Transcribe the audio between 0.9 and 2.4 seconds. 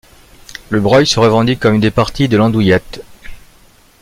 se revendique comme une des patries de